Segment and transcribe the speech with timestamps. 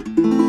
[0.00, 0.39] 曇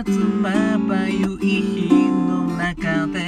[0.00, 3.20] 8月まばゆい日の中で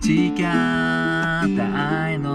[0.00, 2.31] 誓った愛の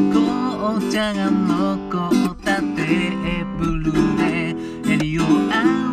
[0.00, 4.54] 紅茶が残ったテーブルで
[4.92, 5.26] 襟を合
[5.82, 5.85] わ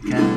[0.00, 0.31] 失っ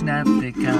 [0.00, 0.74] 失ってから。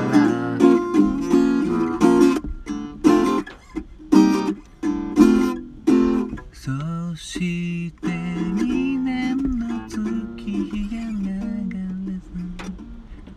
[6.55, 10.01] そして2年の月
[10.41, 11.27] 日が流
[12.07, 12.33] れ去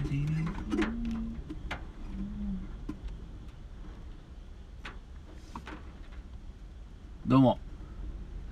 [0.10, 0.26] り
[7.28, 7.60] どうも。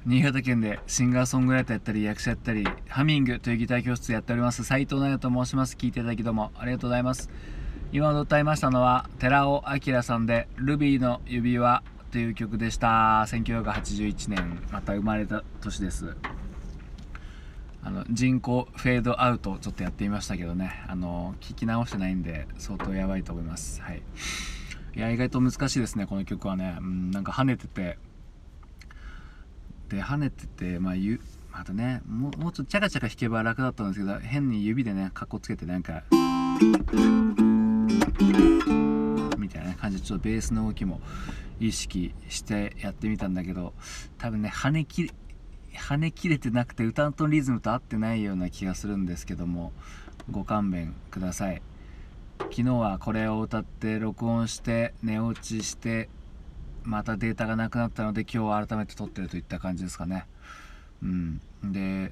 [0.04, 4.64] 新潟県でシンガーソングライターやったり役者やったりハミングというギター教室やっております。
[4.64, 5.76] 斉藤奈也と申します。
[5.76, 7.30] 聞いていただきどうもありがとうございます。
[7.92, 13.26] 今歌いましたのは寺尾明さんで「ルビーの指輪」という曲でした。
[13.28, 16.16] 1981年また生まれた年です。
[17.84, 20.84] あの人工フェードアウトちょっとやってみましたけどね。
[20.88, 23.84] あの聞き直してないんで相当やばいと思います。
[23.84, 24.02] はい。
[24.96, 27.98] いや意外と難しいですねこの曲はね、うん、なんか跳ねてて
[29.92, 31.20] で跳ねててまあゆ
[31.52, 36.04] あとねもうもうちょっとチャカチャカ弾けば楽だったんですけど変に指でねかっこつけてなんか
[39.38, 41.02] みたいな感じでちょっとベースの動きも
[41.60, 43.74] 意識してやってみたんだけど
[44.18, 45.12] 多分ね跳ねき
[45.74, 49.74] 跳ね切れてなくて歌とリズムと合ってないような気がするんですけども
[50.30, 51.62] ご勘弁ください。
[52.40, 56.10] 昨日はこれを歌って録音して寝落ちして
[56.84, 60.26] またデータがなくなったので今日は改めて撮ってるといった感じですかね。
[61.04, 61.42] うん。
[61.64, 62.12] で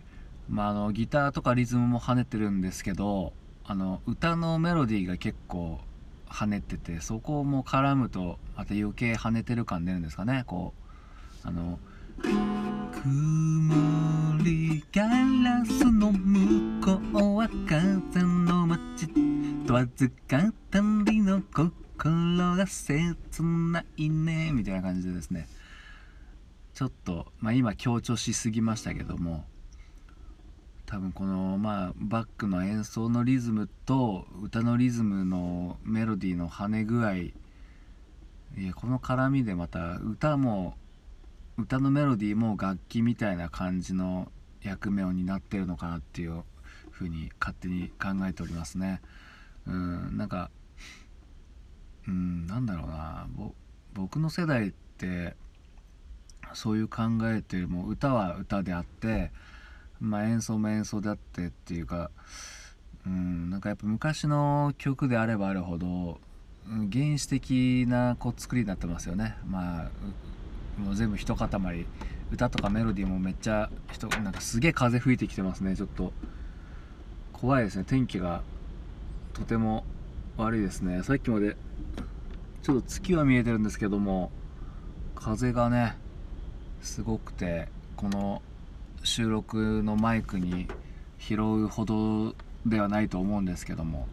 [0.50, 3.34] まああのギターとかリズムも跳ねてるんですけど
[3.66, 5.80] あの歌のメロディーが結構
[6.28, 10.44] 跳ねててそこも絡むとまた余計跳ねてる感出るんですかね。
[10.48, 10.74] こ
[11.46, 11.80] うあの
[12.22, 19.08] 曇りガラスの向こうは風の街
[19.66, 21.72] とわずか旅の心
[22.08, 24.52] が切ないね。
[24.54, 25.48] みたいな感じでですね。
[26.74, 29.46] ちょっと、まあ、今強調しすぎましたけども。
[30.86, 37.16] 多分このまあバックの演奏のリズムと歌のリズムのメロディーの跳ね具合。
[37.16, 37.34] い
[38.58, 40.74] やこの絡みでまた歌も
[41.60, 44.32] 歌のメロディーも楽器みたいな感じの
[44.64, 46.44] 役目を担ってるのかなっていう
[46.90, 49.00] ふうに勝手に考えておりますね。
[49.68, 50.50] うんなんか
[52.10, 53.28] うんなんだろうな。
[53.94, 55.36] 僕の世代って
[56.54, 59.32] そういう考えてるもう歌は歌であって
[60.00, 62.10] まあ、演奏も演奏であってっていうか
[63.06, 66.20] うんなんかやっぱ昔の曲であればあるほど
[66.66, 69.36] 原始的なこう作りになってますよね。
[69.48, 71.50] まあもう全部一塊。
[72.32, 76.14] 歌とかメロディーもめっちゃ人なんかすげえ風吹いてきてますねちょっと。
[77.34, 77.86] 怖いですね。
[77.86, 78.44] 天気が
[79.34, 79.84] とても
[80.44, 81.04] 悪いですね。
[81.04, 81.58] さっきまで
[82.64, 84.32] ちょっと月は見えてるんですけども
[85.16, 85.98] 風がね
[86.82, 88.42] すごくてこの
[89.04, 90.68] 収録のマイクに
[91.18, 94.08] 拾うほどではないと思うんですけども、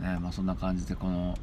[0.00, 1.36] ねまあ、そんな感じでこの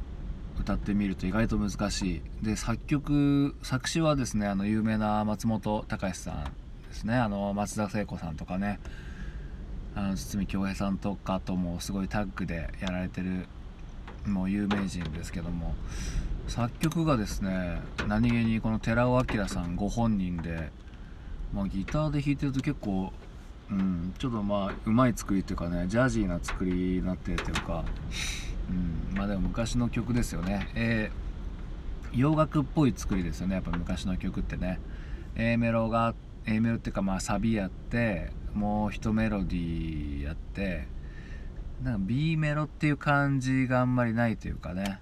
[0.58, 2.22] 歌ってみると意外と難しい。
[2.42, 6.44] で作曲作詞はですねあの有名な松本隆さん
[6.88, 7.16] ですね。
[7.16, 8.80] あの松田聖子さんとかね
[9.94, 13.46] あの堤恭平さんとかともすごいタッグでやられてる
[14.26, 15.74] もう有名人ですけども
[16.48, 20.70] 作曲がですね何気にこの寺尾明さんご本人で
[21.52, 23.12] まあ、ギターで弾いてると結構、
[23.70, 27.84] うん、ちょっとまあうまい作りっていうかねジャージーな作りになってるというか、
[28.70, 34.80] うん、まあでも昔の曲ですよね、えー、洋楽っぽい作りですよねやっぱ昔の曲ってね。
[35.34, 36.14] A メロが
[36.44, 40.86] A メロっていうかまあサビやってもう一メロディーやって
[41.82, 45.00] なんか B メロっていう感じがあんまりないというかね。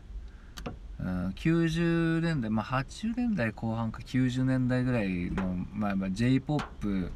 [0.98, 7.08] うん、90年代、まあ、80年代後半か90年代ぐらいの、まあ、まあ j p o p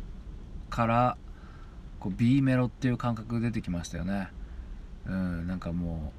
[0.71, 1.19] から
[2.01, 4.29] こう B メロっていう感覚出てきましたよね、
[5.07, 6.15] うん、なんかも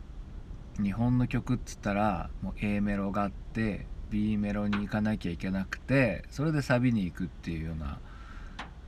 [0.80, 8.00] う日本の曲っつったらもう A メロがあって B メロに行かなきゃいけなくてそれでサビに行くっていうような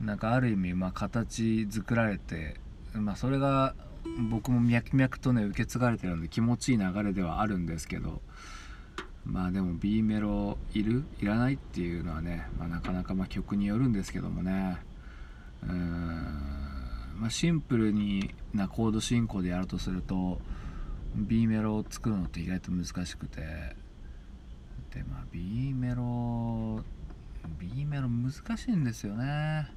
[0.00, 2.56] なんかある意味まあ形作られて、
[2.94, 3.74] まあ、それが
[4.30, 8.22] 僕も脈々とね受け継がれてるんで気持ちいい流れではあるんですけど
[9.24, 11.04] まあでも B メロいる？
[11.20, 14.78] いらないっていうのはね、まあ、なかなかま曲によるんですけどもね。
[15.64, 15.74] うーん、
[17.18, 20.40] まあ、シンプルになコード進行でやるとすると
[21.14, 23.76] B メロを作るのって意外と難しくて。
[24.94, 26.82] でまあ B メロ
[27.58, 29.70] B メロ難しいんですよね。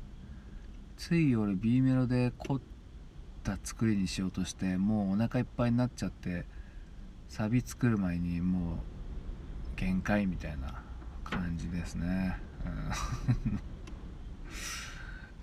[1.01, 2.59] つい俺 B メロで凝っ
[3.43, 6.45] た作りにしようとしてもうお腹いっぱいになっちゃって
[7.27, 8.75] サビ作る前にもう
[9.75, 10.79] 限界みたいな
[11.23, 12.37] 感じですね、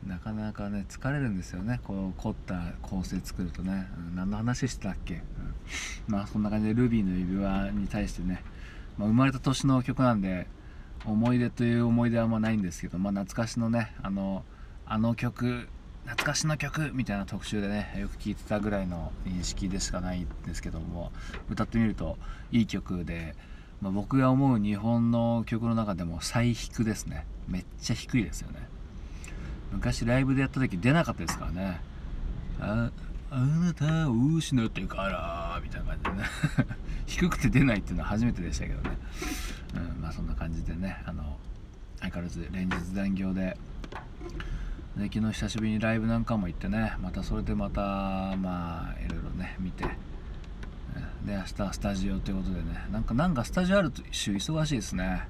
[0.05, 1.81] うん、 なかなかね疲れるんですよね。
[1.83, 5.23] こう凝った構成作るとね、うん、何の話してたっけ、うん、
[6.07, 8.45] まあそんな感じでルビーの指輪に対してね、
[8.97, 10.47] まあ、生まれた年の曲なんで
[11.05, 14.45] 思い出という思い出はあんまないんですけど、まあ、懐かしのねあの
[14.89, 15.69] あの曲
[16.05, 21.13] 懐かしの曲みたいな特集でねよく聴いてたぐらいの認識でしかないんですけども。
[21.51, 22.17] 歌ってみると
[22.51, 23.35] いい曲で
[23.81, 27.27] まあ、僕が思う日本の曲の中でも最低ですね。
[27.47, 28.69] めっちゃ低いですよね。
[29.73, 31.81] 昔ライブでやった時出なかったですからね。
[32.61, 32.91] あ
[33.31, 36.77] あなたを失ってからみたいな感じでね。
[37.07, 38.97] 低くて出ないっていうのは初めてでしたけどね、
[39.97, 41.39] うん、まあそんな感じでねあの
[42.01, 43.57] 相変わらず連日残業で
[44.99, 55.29] で昨日久しぶりにライブなんかも行ってねまたそれでまたまあいろいろね見てで明日はスタジオということでねなんかなんかスタジオある週忙しいですね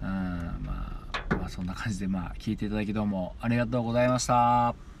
[0.00, 4.97] うんまあまあそんな感じでまあ聞いていただきどうもありがとうございました。